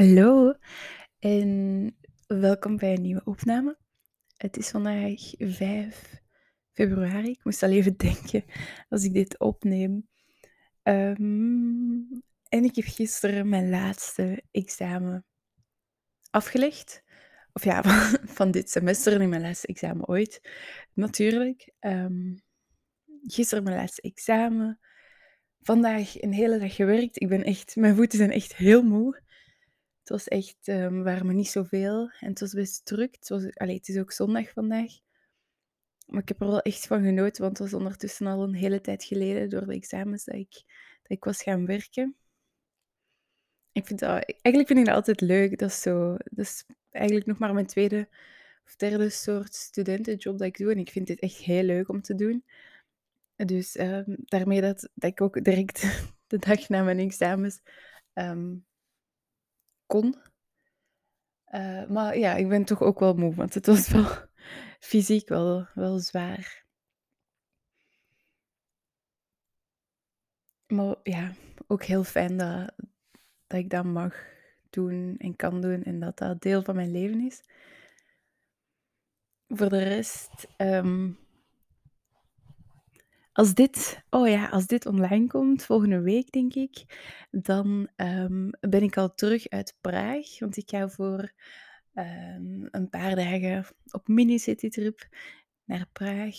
[0.00, 0.54] Hallo
[1.18, 3.78] en welkom bij een nieuwe opname.
[4.36, 6.20] Het is vandaag 5
[6.72, 7.30] februari.
[7.30, 8.44] Ik moest al even denken
[8.88, 10.08] als ik dit opneem.
[10.82, 11.98] Ehm,
[12.48, 15.24] en ik heb gisteren mijn laatste examen
[16.30, 17.02] afgelegd.
[17.52, 17.82] Of ja,
[18.38, 20.40] van, dit semester niet mijn laatste examen ooit,
[20.92, 21.72] natuurlijk.
[21.78, 22.36] Ehm,
[23.22, 24.78] gisteren mijn laatste examen.
[25.60, 27.20] Vandaag een hele dag gewerkt.
[27.20, 29.28] Ik ben echt, mijn voeten zijn echt heel moe.
[30.10, 33.16] Was echt, um, waren me niet zoveel en het was best druk.
[33.20, 34.92] Het, allee, het is ook zondag vandaag.
[36.06, 38.80] Maar ik heb er wel echt van genoten, want het was ondertussen al een hele
[38.80, 40.52] tijd geleden door de examens dat ik,
[41.02, 42.16] dat ik was gaan werken.
[43.72, 45.58] Ik vind eigenlijk vind ik dat altijd leuk.
[45.58, 48.08] Dat is, zo, dat is eigenlijk nog maar mijn tweede
[48.64, 50.72] of derde soort studentenjob dat ik doe.
[50.72, 52.44] En ik vind dit echt heel leuk om te doen.
[53.36, 55.82] Dus um, daarmee dat, dat ik ook direct
[56.26, 57.60] de dag na mijn examens
[58.14, 58.64] um,
[59.90, 60.14] kon.
[61.54, 64.06] Uh, maar ja, ik ben toch ook wel moe, want het was wel
[64.90, 66.64] fysiek wel, wel zwaar.
[70.66, 71.32] Maar ja,
[71.66, 72.72] ook heel fijn dat,
[73.46, 74.14] dat ik dat mag
[74.70, 77.42] doen en kan doen en dat dat deel van mijn leven is.
[79.48, 81.18] Voor de rest, um,
[83.32, 86.84] als dit, oh ja, als dit online komt, volgende week denk ik,
[87.30, 90.38] dan um, ben ik al terug uit Praag.
[90.38, 91.32] Want ik ga voor
[91.94, 95.08] um, een paar dagen op mini-citytrip
[95.64, 96.36] naar Praag.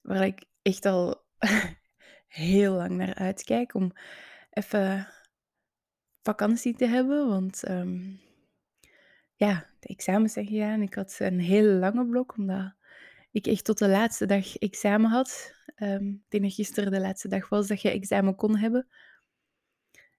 [0.00, 1.24] Waar ik echt al
[2.26, 3.92] heel lang naar uitkijk om
[4.50, 5.08] even
[6.22, 7.28] vakantie te hebben.
[7.28, 8.20] Want um,
[9.34, 10.82] ja, de examens zijn gedaan.
[10.82, 12.74] Ik had een hele lange blok, omdat
[13.30, 15.54] ik echt tot de laatste dag examen had.
[15.76, 18.88] Um, ik denk dat gisteren de laatste dag was dat je examen kon hebben.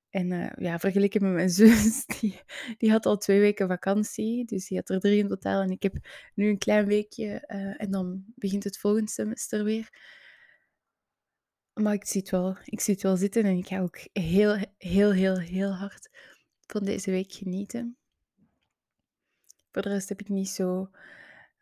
[0.10, 2.42] En uh, ja, vergeleken met mijn zus, die,
[2.78, 4.46] die had al twee weken vakantie.
[4.46, 5.62] Dus die had er drie in totaal.
[5.62, 5.96] En ik heb
[6.36, 9.90] nu een klein weekje uh, en dan begint het volgende semester weer.
[11.74, 14.58] Maar ik zie, het wel, ik zie het wel zitten en ik ga ook heel,
[14.78, 16.10] heel, heel, heel hard
[16.68, 17.98] van deze week genieten.
[19.72, 20.90] Voor de rest heb ik niet zo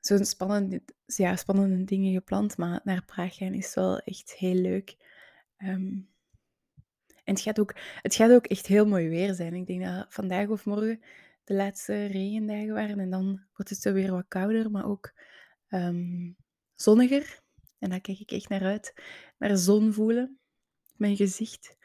[0.01, 4.97] zo'n spannende, ja, spannende dingen gepland, maar naar Praag gaan is wel echt heel leuk.
[5.57, 6.09] Um,
[7.23, 9.53] en het gaat, ook, het gaat ook echt heel mooi weer zijn.
[9.53, 11.01] Ik denk dat vandaag of morgen
[11.43, 15.13] de laatste regendagen waren en dan wordt het zo weer wat kouder, maar ook
[15.69, 16.35] um,
[16.75, 17.39] zonniger.
[17.79, 18.93] En daar kijk ik echt naar uit.
[19.37, 20.39] Naar zon voelen,
[20.95, 21.77] mijn gezicht.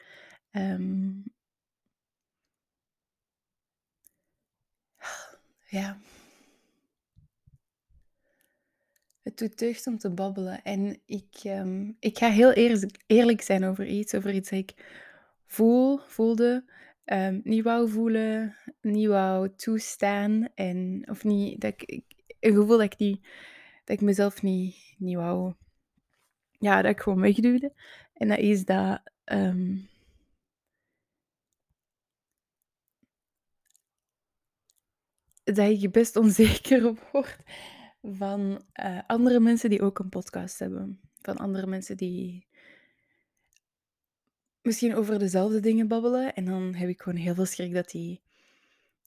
[0.51, 1.23] Um,
[5.67, 5.97] ja,
[9.27, 10.63] Het doet deugd om te babbelen.
[10.63, 14.73] En ik, um, ik ga heel eerlijk, eerlijk zijn over iets, over iets dat ik
[15.45, 16.63] voel, voelde,
[17.05, 20.47] um, niet wou voelen, niet wou toestaan.
[20.55, 22.03] En, of niet, dat ik,
[22.39, 23.27] een gevoel dat ik, niet,
[23.83, 25.53] dat ik mezelf niet, niet wou,
[26.51, 27.73] ja, dat ik gewoon wegduwde.
[28.13, 29.89] En dat is dat, um,
[35.43, 37.37] dat je best onzeker wordt
[38.15, 40.99] van uh, andere mensen die ook een podcast hebben.
[41.21, 42.47] Van andere mensen die
[44.61, 46.33] misschien over dezelfde dingen babbelen.
[46.33, 48.21] En dan heb ik gewoon heel veel schrik dat die,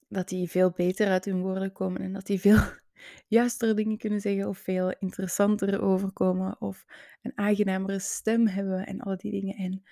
[0.09, 2.00] dat die veel beter uit hun woorden komen.
[2.00, 2.61] En dat die veel
[3.27, 4.49] juistere dingen kunnen zeggen.
[4.49, 6.61] Of veel interessanter overkomen.
[6.61, 6.87] Of
[7.22, 8.87] een aangenamere stem hebben.
[8.87, 9.56] En al die dingen.
[9.56, 9.82] En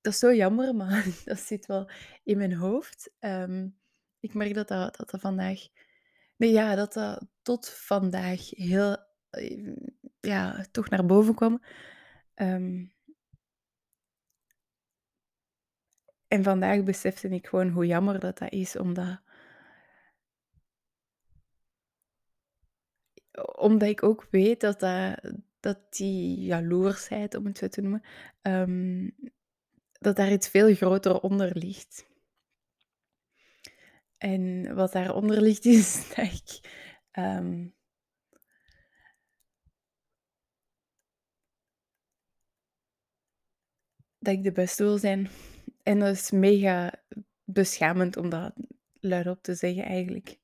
[0.00, 1.90] dat is zo jammer, maar dat zit wel
[2.22, 3.10] in mijn hoofd.
[3.20, 3.76] Um,
[4.20, 5.60] ik merk dat dat, dat, dat vandaag
[6.36, 8.96] Nee, ja, dat dat tot vandaag heel,
[9.30, 9.76] eh,
[10.20, 11.62] ja, toch naar boven kwam.
[12.34, 12.92] Um,
[16.28, 19.22] en vandaag besefte ik gewoon hoe jammer dat dat is, omdat...
[23.56, 28.02] Omdat ik ook weet dat, dat, dat die jaloersheid, om het zo te noemen,
[28.42, 29.14] um,
[29.92, 32.06] dat daar iets veel groter onder ligt.
[34.24, 36.60] En wat daaronder ligt is dat ik
[37.12, 37.74] um,
[44.18, 45.28] dat ik de beste wil zijn.
[45.82, 46.92] En dat is mega
[47.44, 48.52] beschamend om dat
[49.00, 50.38] luidop te zeggen eigenlijk.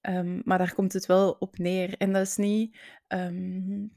[0.00, 1.94] Um, maar daar komt het wel op neer.
[1.98, 3.92] En dat is niet um,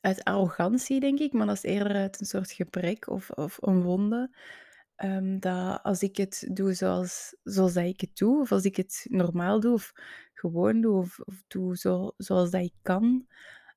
[0.00, 3.82] uit arrogantie, denk ik, maar dat is eerder uit een soort gebrek of, of een
[3.82, 4.30] wonde.
[5.04, 8.76] Um, dat als ik het doe zoals, zoals dat ik het doe, of als ik
[8.76, 9.92] het normaal doe, of
[10.34, 13.26] gewoon doe, of, of doe zo, zoals dat ik kan,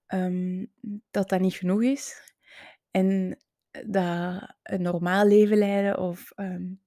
[0.07, 0.71] um,
[1.11, 2.33] dat dat niet genoeg is.
[2.91, 3.39] En
[3.85, 6.81] dat een normaal leven leiden of um,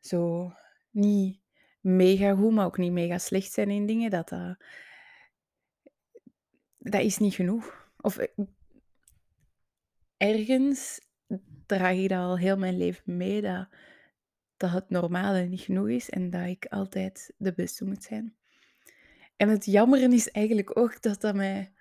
[0.00, 0.52] zo
[0.90, 1.40] niet
[1.80, 4.56] mega goed, maar ook niet mega slecht zijn in dingen, dat dat...
[6.78, 7.90] Dat is niet genoeg.
[8.00, 8.44] Of eh,
[10.16, 11.00] ergens
[11.66, 13.68] draag ik dat al heel mijn leven mee, dat,
[14.70, 18.36] het normale niet genoeg is en dat ik altijd de beste moet zijn.
[19.36, 21.72] En het jammeren is eigenlijk ook dat dat mij...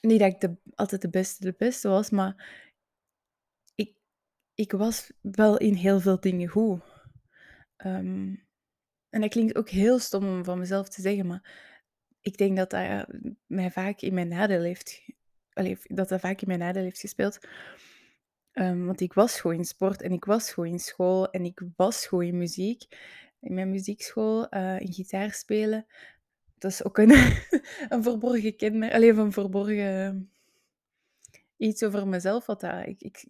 [0.00, 2.64] Niet dat ik altijd de beste de beste was, maar
[3.74, 3.94] ik,
[4.54, 6.80] ik was wel in heel veel dingen goed.
[7.76, 8.34] Ehm,
[9.10, 11.50] en dat klinkt ook heel stom om van mezelf te zeggen, maar
[12.20, 13.06] ik denk dat dat
[13.46, 15.02] mij vaak in mijn nadeel heeft...
[15.82, 17.38] Dat dat vaak in mijn nadeel heeft gespeeld.
[18.54, 21.62] Um, want ik was goed in sport en ik was goed in school en ik
[21.76, 22.82] was goed in muziek.
[23.40, 25.86] In mijn muziekschool, uh, in gitaar spelen.
[26.58, 27.10] Dat is ook een,
[27.88, 28.92] een verborgen kenmerk.
[28.92, 30.30] Alleen een verborgen
[31.56, 32.46] iets over mezelf.
[32.46, 33.24] Wat dat, ik, ik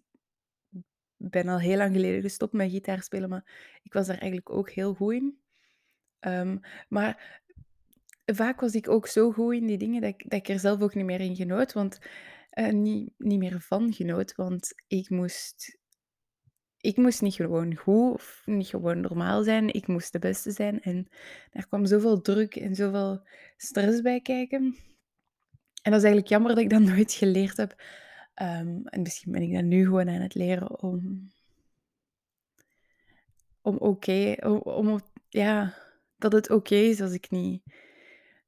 [1.17, 4.69] ben al heel lang geleden gestopt met gitaar spelen, maar ik was daar eigenlijk ook
[4.69, 5.39] heel goed in.
[6.19, 6.59] Um,
[6.89, 7.41] maar
[8.25, 10.81] vaak was ik ook zo goed in die dingen dat ik, dat ik er zelf
[10.81, 11.73] ook niet meer in genoot.
[11.73, 11.99] Want
[12.59, 15.77] uh, niet, niet meer van genoot, want ik moest,
[16.77, 19.73] ik moest niet gewoon goed of niet gewoon normaal zijn.
[19.73, 20.81] Ik moest de beste zijn.
[20.81, 21.07] En
[21.51, 23.27] daar kwam zoveel druk en zoveel
[23.57, 24.77] stress bij kijken.
[25.81, 27.81] En dat is eigenlijk jammer dat ik dat nooit geleerd heb.
[28.41, 31.31] Um, en misschien ben ik dat nu gewoon aan het leren om,
[33.61, 35.73] om oké, om, om, ja,
[36.17, 37.63] dat het oké is als ik niet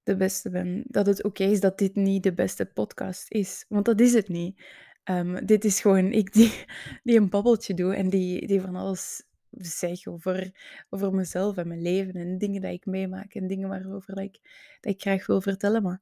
[0.03, 0.83] de beste ben.
[0.87, 3.65] Dat het oké is dat dit niet de beste podcast is.
[3.69, 4.61] Want dat is het niet.
[5.09, 6.65] Um, dit is gewoon ik die,
[7.03, 10.51] die een babbeltje doe en die, die van alles zeg over,
[10.89, 14.39] over mezelf en mijn leven en dingen dat ik meemaak en dingen waarover dat ik,
[14.81, 15.83] dat ik graag wil vertellen.
[15.83, 16.01] Maar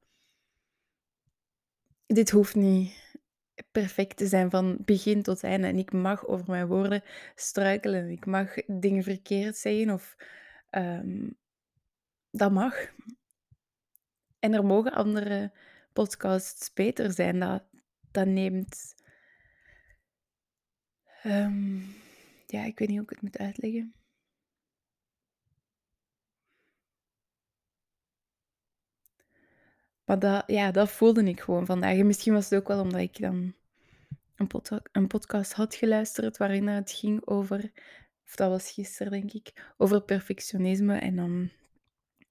[2.06, 3.10] dit hoeft niet
[3.72, 5.68] perfect te zijn van begin tot einde.
[5.68, 7.04] En ik mag over mijn woorden
[7.36, 8.10] struikelen.
[8.10, 10.16] Ik mag dingen verkeerd zeggen of
[10.72, 11.38] um,
[12.32, 12.76] dat mag.
[14.42, 15.52] En er mogen andere
[15.94, 17.40] podcasts beter zijn.
[17.40, 17.64] Dat,
[18.12, 18.96] dat neemt.
[21.26, 21.96] Um,
[22.48, 23.94] ja, ik weet niet hoe ik het moet uitleggen.
[30.06, 31.98] Maar dat, ja, dat voelde ik gewoon vandaag.
[31.98, 33.54] En misschien was het ook wel omdat ik dan
[34.36, 34.50] een,
[34.92, 37.72] een podcast had geluisterd waarin het ging over,
[38.26, 40.98] of dat was gisteren denk ik, over perfectionisme.
[40.98, 41.50] En dan,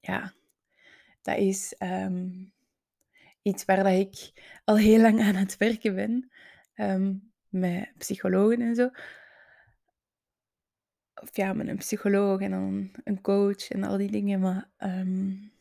[0.00, 0.34] ja,
[1.22, 2.52] dat is um,
[3.42, 4.32] iets waar dat ik
[4.64, 6.30] al heel lang aan het werken ben.
[6.74, 8.90] Um, met psychologen en zo.
[11.14, 14.40] Of ja, met een psycholoog en dan een coach en al die dingen.
[14.40, 15.52] Maar um,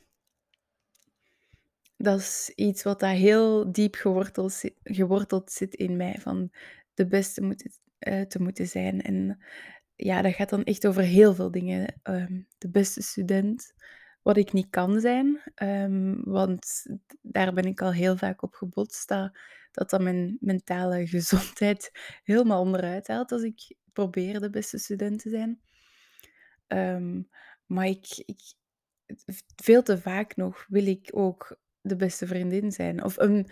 [1.97, 6.15] dat is iets wat daar heel diep geworteld zit, geworteld zit in mij.
[6.19, 6.51] Van
[6.93, 7.41] de beste
[7.99, 9.01] uh, te moeten zijn.
[9.01, 9.43] En
[9.95, 11.99] ja, dat gaat dan echt over heel veel dingen.
[12.57, 13.73] De beste student,
[14.21, 15.41] wat ik niet kan zijn.
[15.63, 16.85] Um, want
[17.21, 19.07] daar ben ik al heel vaak op gebotst.
[19.07, 19.31] Dat
[19.71, 21.91] dat, dat mijn mentale gezondheid
[22.23, 25.61] helemaal onderuit haalt als ik probeer de beste student te zijn.
[26.67, 27.29] Um,
[27.65, 28.39] maar ik, ik,
[29.55, 33.03] veel te vaak nog wil ik ook de beste vriendin zijn.
[33.03, 33.49] Of een,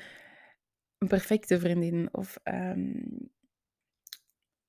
[0.97, 2.09] een perfecte vriendin.
[2.11, 3.31] Of um,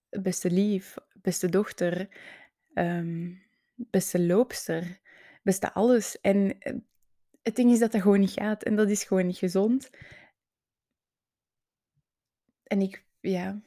[0.09, 2.09] beste lief, beste dochter,
[2.75, 3.43] um,
[3.75, 5.01] beste loopster
[5.49, 6.21] beste alles.
[6.21, 6.75] En eh,
[7.43, 8.63] het ding is dat dat gewoon niet gaat.
[8.63, 9.91] En dat is gewoon niet gezond.
[12.63, 13.61] En ik, ja.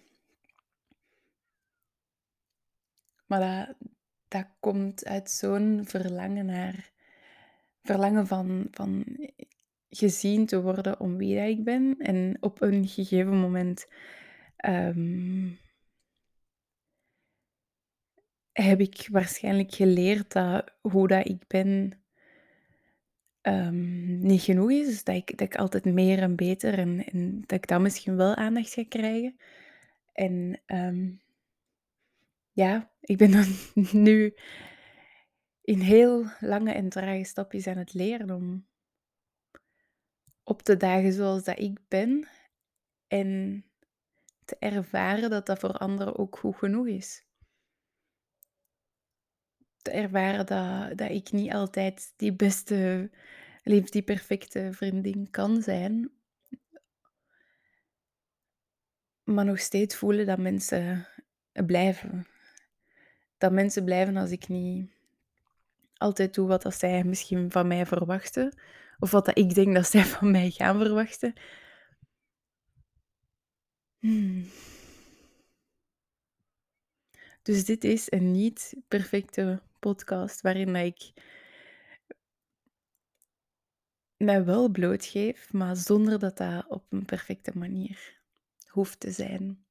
[3.25, 3.75] Maar dat,
[4.27, 6.89] dat komt uit zo'n verlangen naar.
[7.83, 9.05] Verlangen van, van
[9.89, 11.95] gezien te worden om wie ik ben.
[11.99, 13.87] En op een gegeven moment.
[14.65, 15.59] Um,
[18.51, 22.01] heb ik waarschijnlijk geleerd dat hoe dat ik ben
[23.41, 24.85] um, niet genoeg is.
[24.87, 28.15] Dus dat ik, dat ik altijd meer en beter en, en dat ik dan misschien
[28.15, 29.37] wel aandacht ga krijgen.
[30.13, 31.21] En um,
[32.51, 33.45] ja, ik ben dan
[34.03, 34.35] nu
[35.61, 38.65] in heel lange en trage stapjes aan het leren om
[40.43, 42.27] op te dagen zoals dat ik ben
[43.07, 43.63] en
[44.45, 47.25] te ervaren dat dat voor anderen ook goed genoeg is
[49.81, 53.09] te ervaren dat, dat ik niet altijd die beste,
[53.63, 56.11] die perfecte vriendin kan zijn.
[59.23, 61.07] Maar nog steeds voelen dat mensen
[61.65, 62.27] blijven.
[63.37, 64.91] Dat mensen blijven als ik niet
[65.97, 68.53] altijd doe wat zij misschien van mij verwachten.
[68.99, 71.33] Of wat dat ik denk dat zij van mij gaan verwachten.
[73.99, 74.45] Hmm.
[77.41, 81.13] Dus dit is een niet perfecte podcast waarin ik
[84.17, 88.21] mij wel blootgeef, maar zonder dat dat op een perfecte manier
[88.67, 89.65] hoeft te zijn.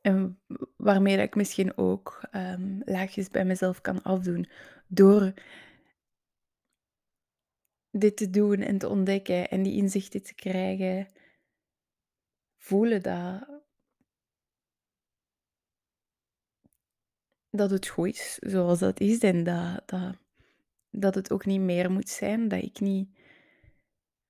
[0.00, 0.40] En
[0.76, 4.48] waarmee ik misschien ook um, laagjes bij mezelf kan afdoen
[4.86, 5.32] door
[7.90, 11.08] dit te doen en te ontdekken en die inzichten te krijgen,
[12.70, 13.62] voelen dat,
[17.50, 20.16] dat het goed is zoals dat is en dat, dat,
[20.90, 23.08] dat het ook niet meer moet zijn, dat ik niet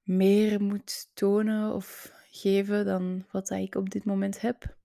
[0.03, 4.79] meer moet tonen of geven dan wat ik op dit moment heb.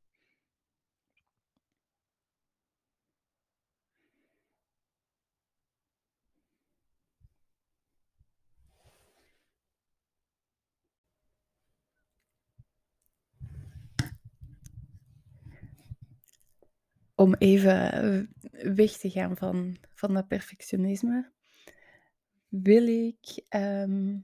[17.15, 21.31] Om even eh, weg te gaan van, van dat perfectionisme,
[22.47, 23.43] wil ik.
[23.49, 24.17] Ehm,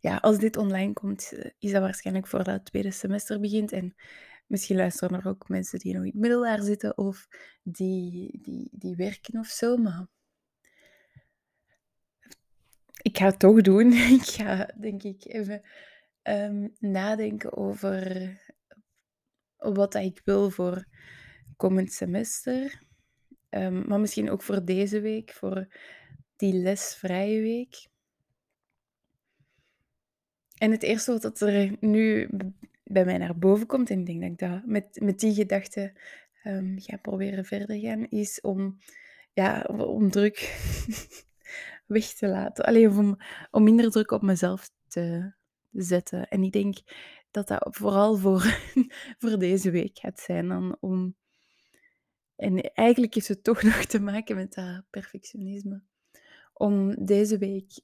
[0.00, 3.72] ja, als dit online komt, eh, is dat waarschijnlijk voordat het tweede semester begint.
[3.72, 3.94] En
[4.46, 7.28] misschien luisteren er ook mensen die nog in het middelbaar zitten of
[7.62, 9.76] die, die, die werken of zo.
[9.76, 10.06] Maar
[13.02, 13.92] ik ga het toch doen.
[14.18, 15.62] Ik ga, denk ik, even
[16.22, 18.30] ehm, nadenken over
[19.56, 20.86] wat ik wil voor
[21.62, 22.82] komend semester.
[23.50, 25.66] Um, maar misschien ook voor deze week, voor
[26.36, 27.86] die lesvrije week.
[30.58, 32.28] En het eerste wat er nu
[32.84, 35.92] bij mij naar boven komt, en ik denk dat ik dat met, met die gedachte
[36.44, 38.78] um, ga proberen verder gaan, is om,
[39.32, 40.38] ja, om druk
[41.86, 42.64] weg te laten.
[42.64, 43.16] Alleen om,
[43.50, 45.32] om minder druk op mezelf te
[45.70, 46.28] zetten.
[46.28, 46.76] En ik denk
[47.30, 48.42] dat dat vooral voor,
[49.20, 51.20] voor deze week gaat zijn dan om
[52.42, 55.82] en eigenlijk heeft het toch nog te maken met dat perfectionisme.
[56.52, 57.80] Om deze week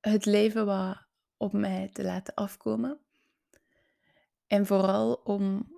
[0.00, 1.06] het leven wat
[1.36, 3.00] op mij te laten afkomen.
[4.46, 5.76] En vooral om.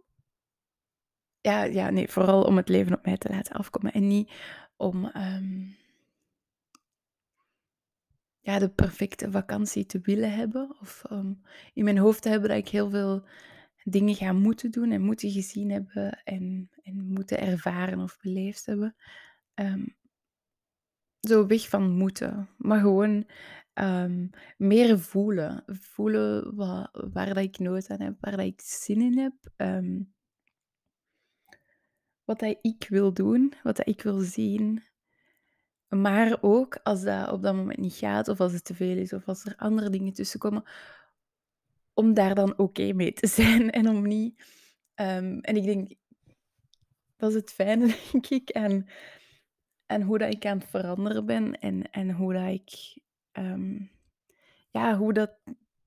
[1.40, 3.92] Ja, ja, nee, vooral om het leven op mij te laten afkomen.
[3.92, 4.32] En niet
[4.76, 5.68] om ehm,
[8.40, 10.76] ja, de perfecte vakantie te willen hebben.
[10.80, 11.42] Of um,
[11.74, 13.24] in mijn hoofd te hebben dat ik heel veel
[13.84, 18.96] dingen gaan moeten doen en moeten gezien hebben en, en moeten ervaren of beleefd hebben.
[19.54, 19.86] Ehm,
[21.20, 23.28] zo weg van moeten, maar gewoon
[23.72, 25.64] ehm, meer voelen.
[25.66, 29.34] Voelen wat, waar dat ik nood aan heb, waar dat ik zin in heb.
[29.56, 30.12] Um,
[32.30, 34.82] wat dat ik wil doen, wat dat ik wil zien.
[35.88, 39.12] Maar ook als dat op dat moment niet gaat, of als het te veel is,
[39.12, 40.64] of als er andere dingen tussenkomen,
[42.00, 44.44] om daar dan oké mee te zijn en om niet.
[44.94, 45.92] Ehm, en ik denk,
[47.16, 48.86] dat is het fijne, denk ik, en,
[49.86, 53.02] en hoe dat ik aan het veranderen ben en, en hoe dat ik.
[53.32, 53.78] Ehm,
[54.70, 55.38] ja, hoe dat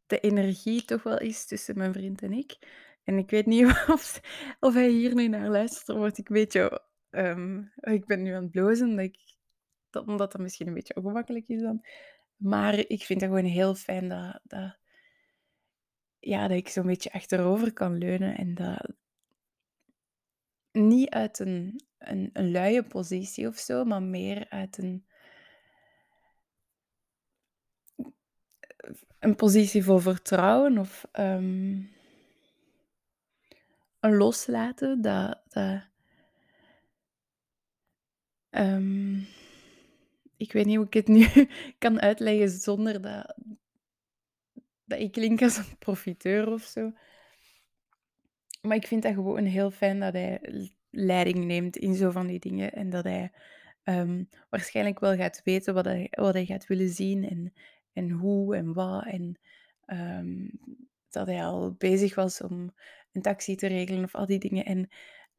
[0.06, 2.58] de energie toch wel is tussen mijn vriend en ik.
[3.04, 3.66] En ik weet niet
[3.96, 4.22] of,
[4.60, 6.82] of hij hier nu naar luistert, word ik een beetje.
[7.10, 9.18] Um, ik ben nu aan het blozen, dat
[9.90, 11.86] dat, omdat dat misschien een beetje ongemakkelijk is dan.
[12.36, 14.78] Maar ik vind het gewoon heel fijn dat, dat,
[16.24, 18.92] ja, dat ik zo'n beetje achterover kan leunen en dat
[20.72, 25.06] niet uit een, een, een luie positie of zo, maar meer uit een,
[29.20, 31.92] een positie voor vertrouwen of um,
[34.00, 35.02] een loslaten.
[35.02, 35.88] Dat, dat,
[38.50, 39.28] um,
[40.38, 41.28] ik weet niet hoe ik het nu
[41.78, 43.36] kan uitleggen zonder dat,
[44.86, 46.92] dat ik klink als een profiteur of zo.
[48.62, 50.42] Maar ik vind dat gewoon heel fijn dat hij
[50.90, 52.74] leiding neemt in zo van die dingen.
[52.74, 53.32] En dat hij
[53.84, 57.54] um, waarschijnlijk wel gaat weten wat hij, wat hij gaat willen zien en,
[57.94, 59.06] en hoe en wat.
[59.06, 59.40] En
[59.86, 60.50] um,
[61.10, 62.74] dat hij al bezig was om
[63.12, 64.66] een taxi te regelen of al die dingen.
[64.66, 64.90] En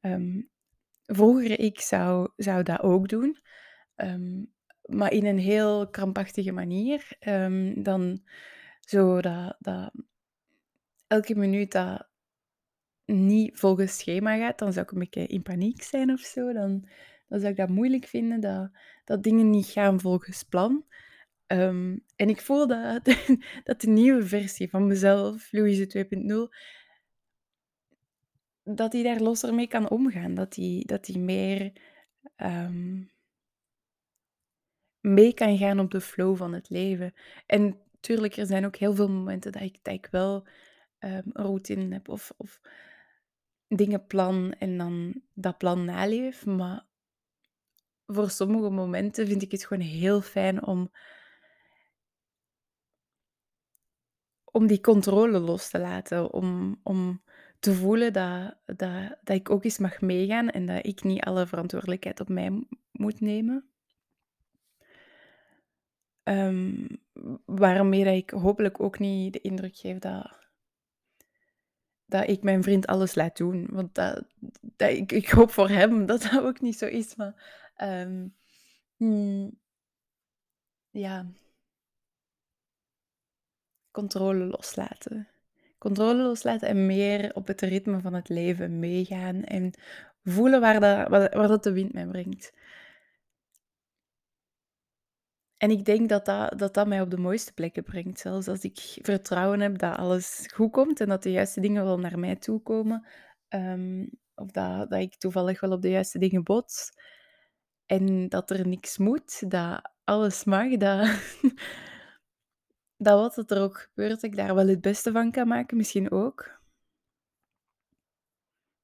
[0.00, 0.48] um,
[1.06, 3.38] vroeger ik zou, zou dat ook doen.
[4.82, 7.08] maar in een heel krampachtige manier.
[7.74, 8.22] dan
[8.86, 9.92] zo dat, dat
[11.06, 12.06] elke minuut dat
[13.04, 16.52] niet volgens schema gaat, dan zou ik een beetje in paniek zijn of zo.
[16.52, 16.88] Dan,
[17.28, 18.70] dan zou ik dat moeilijk vinden, dat,
[19.04, 20.84] dat dingen niet gaan volgens plan.
[21.46, 23.04] Um, en ik voel dat,
[23.64, 26.06] dat de nieuwe versie van mezelf, Louise
[26.48, 26.56] 2.0,
[28.62, 30.34] dat die daar losser mee kan omgaan.
[30.34, 31.72] Dat die, dat die meer
[32.36, 33.10] um,
[35.00, 37.14] mee kan gaan op de flow van het leven.
[37.46, 40.46] En tuurlijk, er zijn ook heel veel momenten dat ik, dat ik wel
[40.98, 42.60] ehm, een routine heb of of
[43.68, 46.46] dingen plan en dan dat plan naleef.
[46.46, 46.86] Maar
[48.06, 50.90] voor sommige momenten vind ik het gewoon heel fijn om
[54.44, 56.32] om die controle los te laten.
[56.32, 57.22] Om om
[57.58, 61.46] te voelen dat dat dat ik ook eens mag meegaan en dat ik niet alle
[61.46, 63.68] verantwoordelijkheid op mij moet nemen.
[66.22, 66.86] Ehm,
[67.44, 70.42] waarmee ik hopelijk ook niet de indruk geef dat
[72.06, 73.66] dat ik mijn vriend alles laat doen.
[73.70, 74.24] Want dat
[74.60, 78.26] dat ik ik hoop voor hem dat dat ook niet zo is, maar, ehm,
[78.96, 79.48] hm,
[80.90, 81.26] ja.
[83.90, 85.28] Controle loslaten.
[85.78, 89.72] Controle loslaten en meer op het ritme van het leven meegaan en
[90.24, 92.52] voelen waar dat waar dat de wind mij brengt.
[95.64, 98.20] En ik denk dat dat dat dat mij op de mooiste plekken brengt.
[98.20, 101.98] Zelfs als ik vertrouwen heb dat alles goed komt en dat de juiste dingen wel
[101.98, 103.06] naar mij toe komen,
[103.48, 106.92] ehm, of dat dat ik toevallig wel op de juiste dingen bots
[107.86, 111.08] en dat er niks moet, dat alles mag, dat
[113.06, 116.10] dat wat dat er ook gebeurt, ik daar wel het beste van kan maken, misschien
[116.10, 116.60] ook.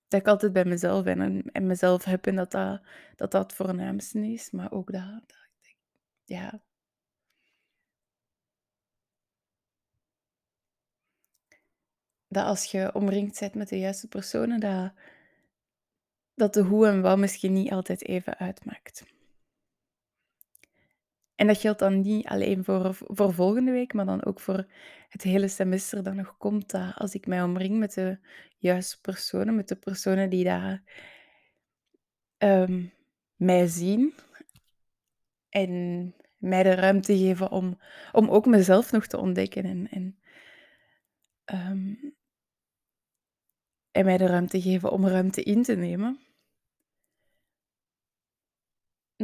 [0.08, 2.82] Dat ik altijd bij mezelf ben en mezelf heb en dat dat
[3.16, 5.48] dat dat het voornaamste is, maar ook dat dat
[6.24, 6.60] ja.
[12.32, 14.92] Dat als je omringd zijt met de juiste personen, dat
[16.34, 19.04] dat de hoe en wat misschien niet altijd even uitmaakt.
[21.34, 24.66] En dat geldt dan niet alleen voor voor volgende week, maar dan ook voor
[25.08, 28.18] het hele semester dat nog komt, dat als ik mij omring met de
[28.58, 30.82] juiste personen, met de personen die daar
[32.38, 32.86] ehm,
[33.36, 34.14] mij zien
[35.48, 37.80] en mij de ruimte geven om
[38.12, 40.18] om ook mezelf nog te ontdekken en en
[41.44, 41.94] ehm
[43.90, 46.20] en mij de ruimte geven om ruimte in te nemen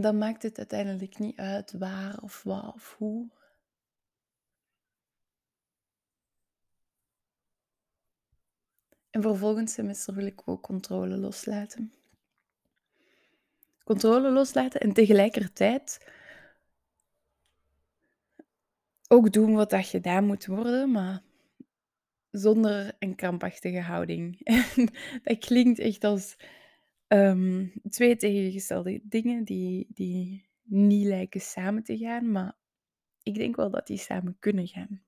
[0.03, 3.29] dan maakt het uiteindelijk niet uit waar of wat of hoe.
[9.11, 11.93] En voor semester wil ik ook controle loslaten.
[13.85, 16.11] Controle loslaten en tegelijkertijd
[19.09, 21.23] ook doen wat dat gedaan moet worden, maar
[22.39, 24.41] zonder een krampachtige houding.
[24.45, 24.89] En
[25.23, 26.37] dat klinkt echt als,
[27.07, 32.57] ehm, 2 tegengestelde dingen die die niet lijken samen te gaan, maar
[33.23, 35.03] ik denk wel dat die samen kunnen gaan.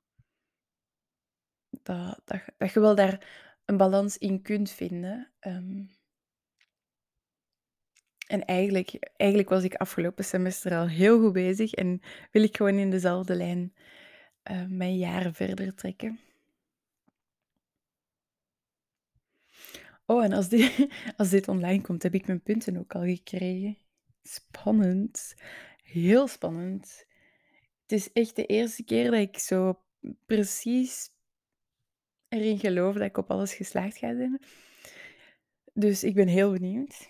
[1.71, 3.27] Dat dat dat je wel daar
[3.65, 5.85] een balans in kunt vinden, ehm
[8.29, 12.01] en eigenlijk eigenlijk was ik afgelopen semester al heel goed bezig en
[12.33, 13.75] wil ik gewoon in dezelfde lijn,
[14.43, 16.19] eh, mijn jaren verder trekken.
[20.11, 23.79] Oh, en als di als dit online komt, heb ik mijn punten ook al gekregen.
[24.23, 25.35] Spannend,
[25.83, 27.07] heel spannend.
[27.83, 29.83] Het is echt de eerste keer dat ik zo
[30.27, 31.11] precies
[32.29, 34.41] erin geloof dat ik op alles geslaagd ga zijn.
[35.73, 37.09] Dus ik ben heel benieuwd.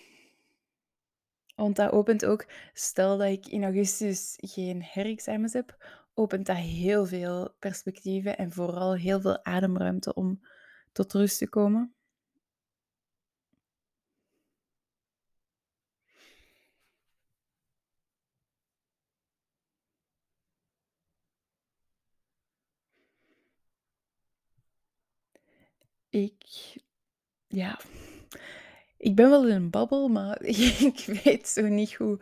[1.55, 5.77] Want dat opent ook stel dat ik in augustus geen herexamens heb,
[6.15, 10.41] opent dat heel veel perspectieven en vooral heel veel ademruimte om
[10.93, 11.93] tot rust te komen.
[26.23, 26.77] Ik
[27.47, 27.79] ja,
[28.97, 30.43] ik ben wel in een babbel, maar
[30.91, 32.19] ik weet zo niet hoe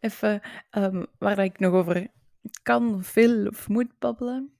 [0.00, 2.10] even, ehm, waar ik nog over
[2.62, 4.52] kan wil of moet babbelen.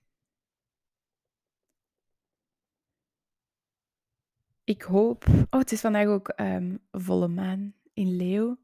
[4.63, 8.57] Ik hoop oh, het is vandaag ook, ehm, volle maan in Leeuw.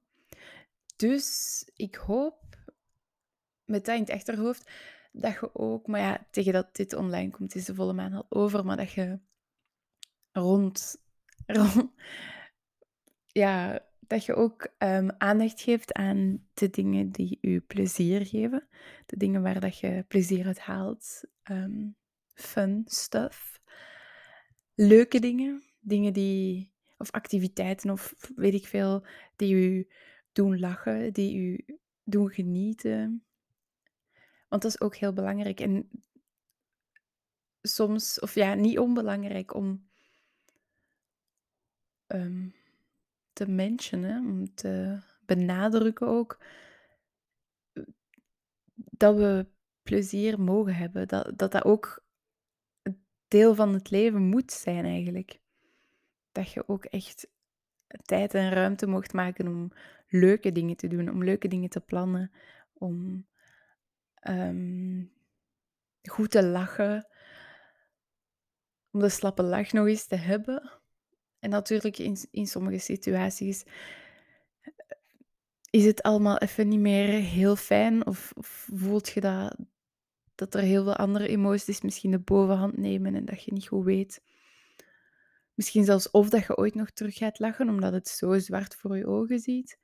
[0.95, 2.43] Dus ik hoop
[3.65, 4.71] met dat in het achterhoofd,
[5.11, 8.25] dat je ook maar ja, tegen dat dit online komt, is de volle maan al
[8.29, 9.19] over, maar dat je
[10.35, 11.03] rond
[11.45, 11.93] ron
[13.39, 18.67] ja, dat je ook, ehm, aandacht geeft aan de dingen die u plezier geven.
[19.05, 21.23] De dingen waar dat je plezier uit haalt.
[21.43, 21.87] Ehm,
[22.33, 23.61] fun stuff.
[24.73, 29.87] Leuke dingen, dingen die of activiteiten of weet ik veel, die u
[30.31, 31.65] doen lachen, die u
[32.03, 33.25] doen genieten.
[34.47, 35.89] Want dat is ook heel belangrijk en
[37.61, 39.89] soms of ja, niet onbelangrijk om
[42.07, 42.49] ehm,
[43.33, 46.37] te mentionen, om te benadrukken ook
[48.75, 49.47] dat we
[49.83, 51.07] plezier mogen hebben.
[51.07, 52.03] Dat dat dat ook
[53.27, 55.39] deel van het leven moet zijn eigenlijk.
[56.31, 57.27] Dat je ook echt
[58.01, 59.71] tijd en ruimte mocht maken om
[60.07, 62.31] leuke dingen te doen, om leuke dingen te plannen,
[62.73, 63.27] om
[64.15, 65.03] ehm,
[66.01, 67.07] goed te lachen,
[68.91, 70.71] om de slappe lach nog eens te hebben.
[71.39, 73.63] En natuurlijk in, in sommige situaties
[75.69, 79.55] is het allemaal even niet meer heel fijn of, of voelt je dat,
[80.35, 83.85] dat er heel veel andere emoties misschien de bovenhand nemen en dat je niet goed
[83.85, 84.21] weet.
[85.53, 88.97] Misschien zelfs of dat je ooit nog terug gaat lachen omdat het zo zwart voor
[88.97, 89.79] je ogen ziet.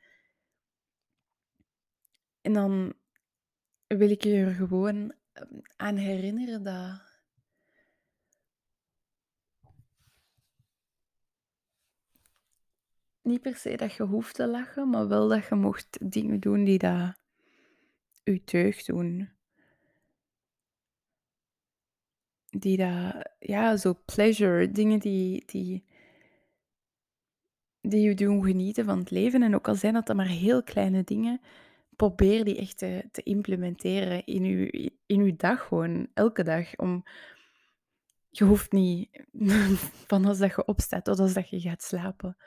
[2.41, 2.93] En dan
[3.87, 7.10] wil ik je er gewoon ehm, aan herinneren dat
[13.23, 16.63] niet per se dat je hoeft te lachen, maar wel dat je mocht dingen doen
[16.63, 17.15] die dat
[18.23, 19.29] u deugd doen.
[22.49, 25.85] Die dat, ja, zo pleasure, dingen die, die,
[27.81, 29.43] die je doen genieten van het leven.
[29.43, 31.41] En ook al zijn dat dan maar heel kleine dingen,
[31.95, 36.75] probeer die echt te, te implementeren in je, in uw dag gewoon, elke dag.
[36.75, 37.03] Om,
[38.29, 39.09] je hoeft niet
[40.07, 42.37] van als dat je opstaat tot als dat je gaat slapen,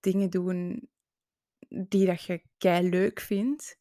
[0.00, 0.88] dingen doen
[1.68, 3.78] die dat je kei leuk vindt.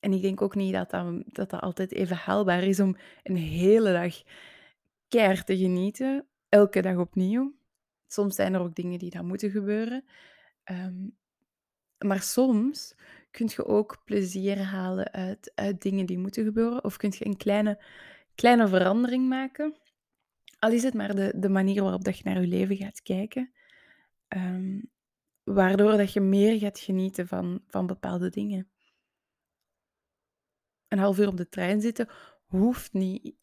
[0.00, 3.36] En ik denk ook niet dat dat, dat dat altijd even haalbaar is om een
[3.36, 4.22] hele dag
[5.08, 7.54] keihard te genieten, elke dag opnieuw.
[8.06, 10.04] Soms zijn er ook dingen die dan moeten gebeuren.
[10.64, 11.08] Ehm,
[11.98, 12.94] maar soms
[13.30, 16.84] kun je ook plezier halen uit, uit dingen die moeten gebeuren.
[16.84, 17.84] Of kun je een kleine,
[18.34, 19.76] kleine verandering maken.
[20.58, 23.50] Al is het maar de, de manier waarop dat je naar je leven gaat kijken.
[24.28, 24.78] Ehm,
[25.54, 28.70] waardoor dat je meer gaat genieten van, van bepaalde dingen.
[30.88, 32.08] Een half uur op de trein zitten
[32.46, 33.34] hoeft niet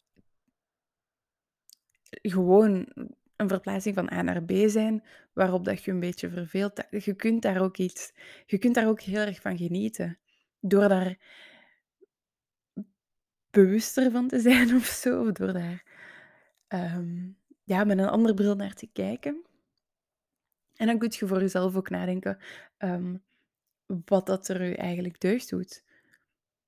[2.10, 2.88] gewoon
[3.36, 6.84] een verplaatsing van A naar B zijn, waarop dat je een beetje verveelt.
[6.90, 8.12] Je kunt daar ook iets,
[8.46, 10.18] je kunt daar ook heel erg van genieten.
[10.60, 11.18] Door daar
[13.50, 15.84] bewuster van te zijn of zo, door daar
[16.66, 17.30] ehm,
[17.64, 19.44] ja, met een andere bril naar te kijken.
[20.76, 22.38] En dan kun je voor jezelf ook nadenken
[22.78, 23.22] um,
[23.86, 25.84] wat dat er u eigenlijk deugd doet.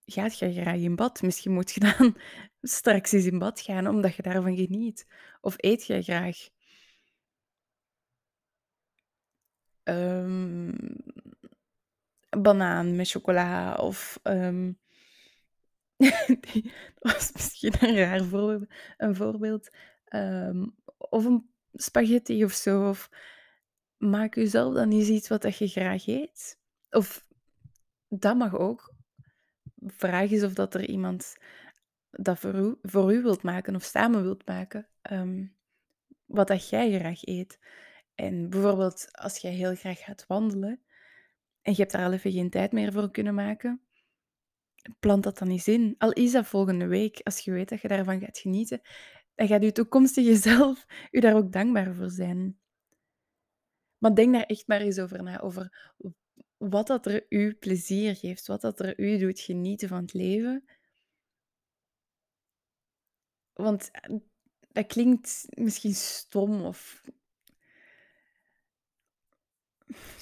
[0.04, 1.22] Gaat je graag in bad?
[1.22, 2.16] Misschien moet je dan
[2.62, 5.06] straks eens in bad gaan, omdat je daarvan geniet.
[5.40, 6.48] Of eet je graag?
[9.84, 10.74] Um,
[12.30, 14.18] banaan met chocola of...
[14.24, 14.78] Um,
[16.98, 18.70] dat was misschien een raar voorbeeld.
[18.96, 19.70] Een voorbeeld.
[20.98, 22.88] of een spaghetti of zo.
[22.88, 23.10] Of
[23.96, 26.58] maak jezelf dan eens iets wat dat je graag eet.
[26.90, 27.26] Of
[28.08, 28.94] dat mag ook.
[29.86, 31.36] Vraag is of dat er iemand
[32.10, 34.88] dat voor u, voor u wilt maken of samen wilt maken.
[35.10, 35.56] Um,
[36.24, 37.58] wat dat jij graag eet.
[38.14, 40.80] En bijvoorbeeld als jij heel graag gaat wandelen
[41.62, 43.80] en je hebt daar al even geen tijd meer voor kunnen maken,
[44.98, 45.94] plant dat dan eens in.
[45.98, 48.80] Al is dat volgende week, als je weet dat je daarvan gaat genieten,
[49.34, 52.58] dan gaat je toekomstige zelf je daar ook dankbaar voor zijn.
[53.98, 55.94] Maar denk daar echt maar eens over na, over
[56.56, 60.64] wat dat er u plezier geeft, wat dat er u doet genieten van het leven.
[63.52, 64.16] Want eh,
[64.72, 67.02] dat klinkt misschien stom of...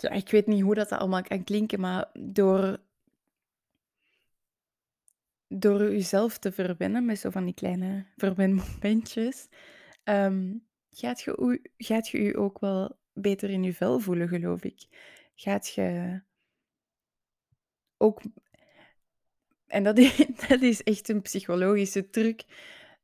[0.01, 2.81] Ja, ik weet niet hoe dat allemaal kan klinken, maar door,
[5.49, 9.49] door jezelf te verwennen met zo van die kleine verwenmomentjes,
[10.05, 14.87] um, gaat, je, gaat je u ook wel beter in je vel voelen, geloof ik.
[15.35, 16.21] Gaat je
[17.97, 18.23] ook...
[19.67, 20.17] En dat is,
[20.49, 22.45] dat is echt een psychologische truc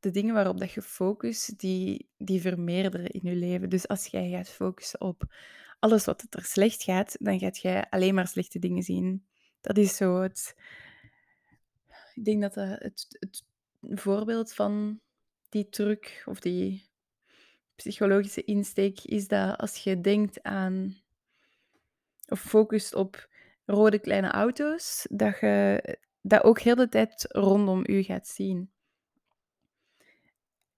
[0.01, 3.69] de dingen waarop dat je focust, die, die vermeerderen in je leven.
[3.69, 5.35] Dus als jij gaat focussen op
[5.79, 9.27] alles wat er slecht gaat, dan gaat jij alleen maar slechte dingen zien.
[9.61, 10.55] Dat is zo het...
[12.15, 13.45] Ik denk dat het, het, het
[14.01, 15.01] voorbeeld van
[15.49, 16.90] die truc of die
[17.83, 20.97] psychologische insteek is dat als je denkt aan
[22.29, 23.29] of focust op
[23.65, 28.71] rode kleine auto's, dat je dat ook heel de tijd rondom u gaat zien.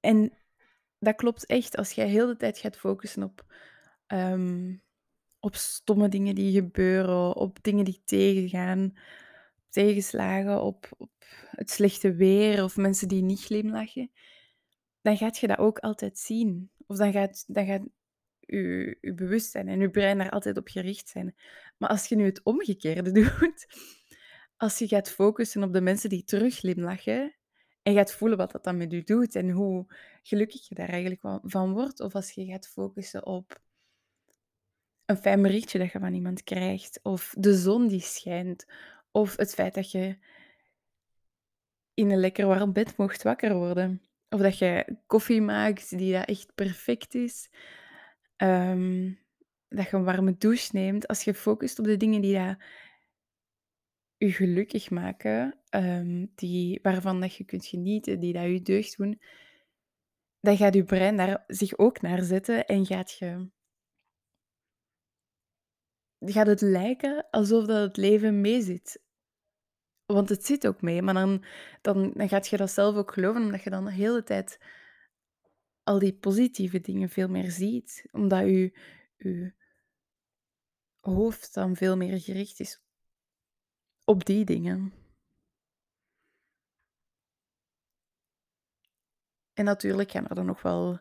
[0.00, 0.32] En
[0.98, 1.76] dat klopt echt.
[1.76, 3.44] Als jij heel de tijd gaat focussen op,
[4.06, 4.82] um,
[5.40, 8.96] op stomme dingen die gebeuren, op dingen die tegengaan,
[9.68, 11.10] tegenslagen, op, op
[11.50, 14.10] het slechte weer of mensen die niet glimlachen,
[15.02, 16.70] dan gaat je dat ook altijd zien.
[16.86, 17.82] Of dan gaat, dan gaat
[18.40, 21.34] je, je bewustzijn en je brein daar altijd op gericht zijn.
[21.78, 23.66] Maar als je nu het omgekeerde doet,
[24.56, 27.34] als je gaat focussen op de mensen die terug glimlachen
[27.82, 31.40] En gaat voelen wat dat dan met je doet en hoe gelukkig je daar eigenlijk
[31.42, 32.00] van wordt.
[32.00, 33.60] Of als je gaat focussen op
[35.04, 38.66] een fijn berichtje dat je van iemand krijgt, of de zon die schijnt,
[39.10, 40.18] of het feit dat je
[41.94, 44.02] in een lekker warm bed mocht wakker worden.
[44.32, 47.50] Of dat je koffie maakt die dat echt perfect is.
[48.36, 49.18] Um,
[49.68, 51.08] dat je een warme douche neemt.
[51.08, 52.56] Als je focust op de dingen die dat
[54.16, 59.20] je gelukkig maken, um, die, waarvan dat je kunt genieten, die dat je deugd doen,
[60.40, 63.50] dan gaat je brein daar zich ook naar zetten en gaat je
[66.18, 69.02] gaat het lijken alsof dat het leven meezit.
[70.12, 71.44] Want het zit ook mee, maar dan,
[71.80, 74.58] dan, dan gaat je dat zelf ook geloven, omdat je dan de hele tijd
[75.82, 78.04] al die positieve dingen veel meer ziet.
[78.10, 78.78] Omdat je,
[79.16, 79.54] je
[81.00, 82.82] hoofd dan veel meer gericht is
[84.04, 84.92] op die dingen.
[89.52, 91.00] En natuurlijk gaan er dan nog wel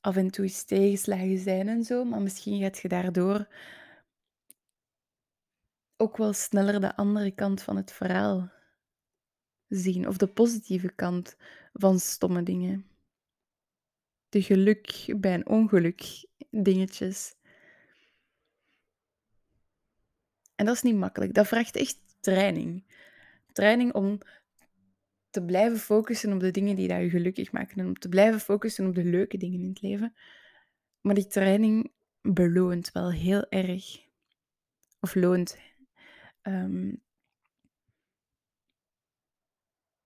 [0.00, 3.46] af en toe tegenslagen zijn en zo, maar misschien gaat je daardoor
[5.96, 8.52] ook wel sneller de andere kant van het verhaal
[9.68, 11.36] zien, of de positieve kant
[11.72, 12.86] van stomme dingen.
[14.28, 17.34] De geluk bij een ongeluk dingetjes.
[20.54, 21.34] En dat is niet makkelijk.
[21.34, 22.84] Dat vraagt echt training.
[23.52, 24.18] Training om
[25.30, 28.40] te blijven focussen op de dingen die dat je gelukkig maken en om te blijven
[28.40, 30.14] focussen op de leuke dingen in het leven.
[31.00, 34.06] Maar die training beloont wel heel erg.
[35.00, 35.56] Of loont.
[36.46, 37.02] Um,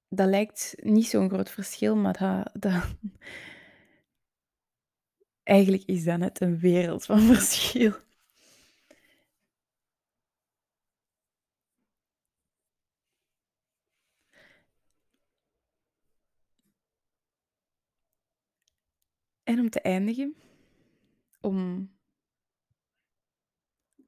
[0.09, 2.97] dat lijkt niet zo'n groot verschil, maar dat, dat...
[5.43, 7.93] eigenlijk is dat net een wereld van verschil.
[19.43, 20.35] En om te eindigen,
[21.41, 21.91] om,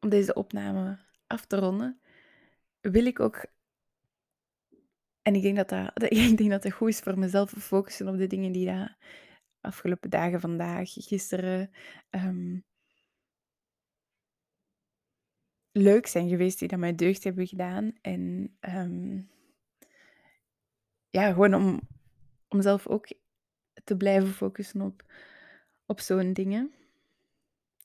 [0.01, 2.01] om deze opname af te ronden,
[2.81, 3.47] wil ik ook.
[5.23, 8.17] En ik denk dat dat, ik denk dat het goed is voor mezelf focussen op
[8.17, 8.95] de dingen die de
[9.61, 11.71] afgelopen dagen, vandaag, gisteren.
[12.11, 12.65] Um,
[15.73, 17.93] leuk zijn geweest, die dat mij deugd hebben gedaan.
[18.01, 19.31] En um,
[21.11, 21.81] ja, gewoon om,
[22.49, 23.09] om zelf ook
[23.85, 25.05] te blijven focussen op,
[25.87, 26.75] op zo'n dingen.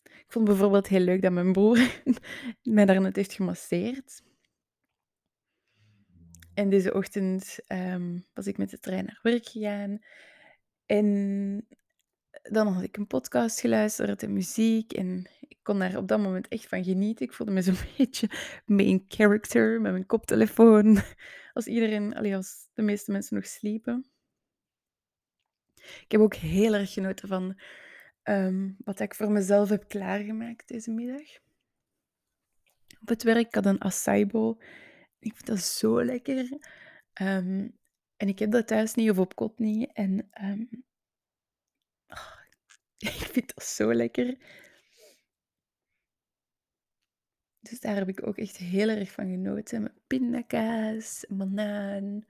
[0.04, 2.02] Ik vond bijvoorbeeld heel leuk dat mijn broer
[2.64, 4.24] mij daar net heeft gemasseerd.
[6.56, 10.00] En deze ochtend um, was ik met de trein naar werk gegaan.
[10.86, 11.68] En
[12.42, 14.94] dan had ik een podcast geluisterd en muziek.
[14.94, 17.26] En ik kon daar op dat moment echt van genieten.
[17.26, 18.30] Ik voelde me zo'n beetje
[18.66, 20.98] main character met mijn koptelefoon.
[21.54, 24.06] Als iedereen, allee, als de meeste mensen nog sliepen.
[25.76, 27.60] Ik heb ook heel erg genoten van
[28.24, 31.40] um, wat ik voor mezelf heb klaargemaakt deze middag.
[33.02, 34.58] Op het werk had een acai bowl.
[35.26, 36.50] Ik vind dat zo lekker.
[37.22, 37.78] Um,
[38.18, 39.92] en ik heb dat thuis niet of op kot niet.
[39.94, 40.30] En
[42.08, 42.40] oh,
[42.98, 44.38] ik vind dat zo lekker.
[47.60, 49.82] Dus daar heb ik ook echt heel erg van genoten.
[49.82, 52.26] Met pindakaas, banaan,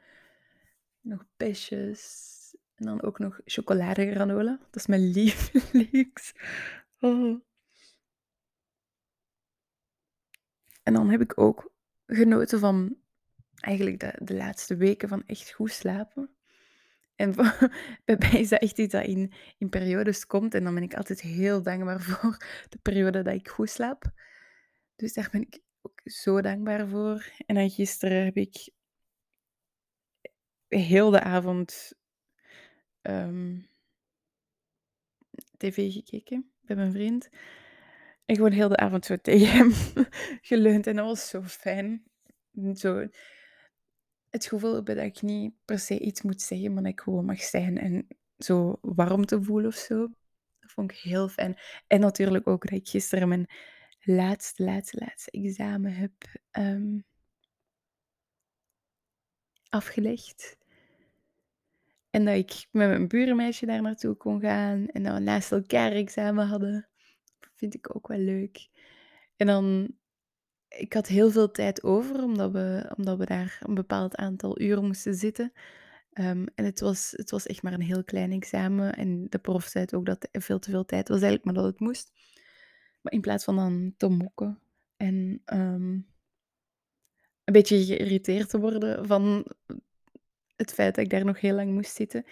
[1.01, 2.33] nog besjes.
[2.75, 4.57] En dan ook nog chocoladegranola.
[4.57, 6.33] Dat is mijn lievelings.
[6.99, 7.41] Oh.
[10.83, 11.74] En dan heb ik ook
[12.07, 12.97] genoten van
[13.55, 16.29] eigenlijk de, de laatste weken van echt goed slapen.
[17.15, 17.35] En
[18.05, 19.31] bij mij is dat echt iets dat in,
[19.69, 20.53] periodes komt.
[20.53, 22.37] En dan ben ik altijd heel dankbaar voor
[22.69, 24.11] de periode dat ik goed slaap.
[24.95, 27.31] Dus daar ben ik ook zo dankbaar voor.
[27.45, 28.69] En dan gisteren heb ik
[30.67, 31.93] heel de avond
[33.01, 33.67] um,
[35.57, 37.29] tv gekeken bij mijn vriend.
[38.25, 39.71] En gewoon heel de avond zo tegen hem
[40.41, 40.87] geleund.
[40.87, 42.03] En dat was zo fijn.
[42.73, 43.07] Zo
[44.29, 47.41] het gevoel dat ik niet per se iets moet zeggen, maar dat ik gewoon mag
[47.41, 48.07] zijn en
[48.37, 50.07] zo warm te voelen of zo.
[50.59, 51.57] Dat vond ik heel fijn.
[51.87, 53.47] En natuurlijk ook dat ik gisteren mijn
[53.99, 56.11] laatste, laatste, laatste examen heb
[56.51, 57.05] um,
[59.69, 60.57] afgelegd.
[62.09, 64.87] En dat ik met mijn buurmeisje daar naartoe kon gaan.
[64.87, 66.89] En dat we naast elkaar examen hadden.
[67.55, 68.69] Vind ik ook wel leuk.
[69.35, 69.95] En dan,
[70.67, 74.85] ik had heel veel tijd over, omdat we, omdat we daar een bepaald aantal uren
[74.85, 75.51] moesten zitten.
[76.19, 78.93] Um, en het was, het was echt maar een heel klein examen.
[78.93, 81.71] En de prof zei ook dat er veel te veel tijd was eigenlijk, maar dat
[81.71, 82.11] het moest.
[83.01, 84.59] Maar in plaats van dan te mokken
[84.97, 86.07] en um,
[87.43, 89.45] een beetje geïrriteerd te worden van
[90.55, 92.25] het feit dat ik daar nog heel lang moest zitten,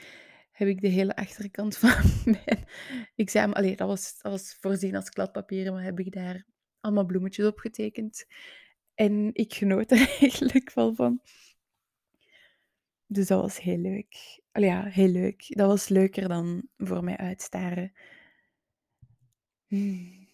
[0.53, 2.65] heb ik de hele achterkant van mijn
[3.15, 6.45] examen allee, dat was dat was voorzien als kladpapieren, maar heb ik daar
[6.79, 8.25] allemaal bloemetjes op getekend.
[8.93, 11.21] En ik genoot er eigenlijk wel van.
[13.07, 14.41] Dus dat was heel leuk.
[14.51, 15.45] Allee, ja, heel leuk.
[15.47, 17.93] Dat was leuker dan voor mij uitstaren.
[19.67, 20.27] Hmm.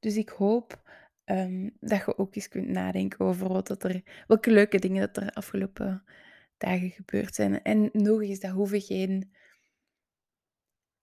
[0.00, 0.90] Dus ik hoop
[1.24, 5.32] ehm, dat je ook eens kunt nadenken over wat er, welke leuke dingen dat er
[5.32, 6.04] afgelopen
[6.62, 7.62] dagen gebeurd zijn.
[7.62, 9.32] En nog eens, dat hoeven geen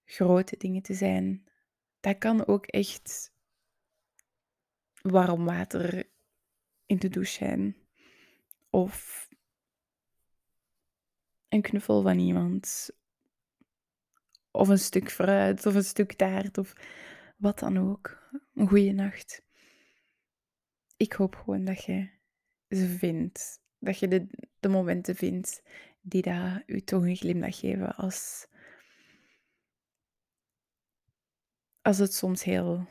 [0.06, 1.48] grote dingen te zijn.
[2.00, 3.34] Dat kan ook echt
[5.02, 6.10] warm water
[6.86, 7.76] in de douche zijn.
[8.70, 9.28] Of
[11.50, 12.90] een knuffel van iemand.
[14.52, 16.74] Of een stuk fruit, of een stuk taart, of
[17.38, 18.30] wat dan ook.
[18.54, 19.44] Een goede nacht.
[20.98, 22.10] Ik hoop gewoon dat je
[22.70, 23.62] ze vindt.
[23.80, 24.28] Dat je de,
[24.60, 25.62] de momenten vindt
[26.02, 28.48] die dat u toch een glimlach geven als,
[31.82, 32.86] als het soms heel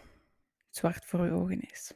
[0.71, 1.93] zwart voor je ogen is.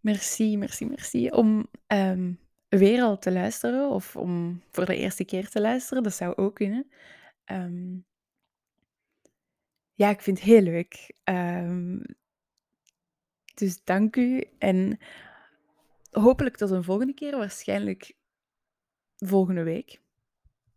[0.00, 5.48] Merci, merci, merci om um, weer al te luisteren of om voor de eerste keer
[5.48, 6.02] te luisteren.
[6.02, 6.90] Dat zou ook kunnen.
[7.46, 8.04] Um,
[9.92, 11.14] ja, ik vind het heel leuk.
[11.24, 12.02] Um,
[13.54, 14.98] dus dank u en
[16.12, 18.16] hopelijk tot een volgende keer, waarschijnlijk
[19.16, 20.02] volgende week.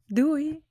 [0.06, 0.65] Doei!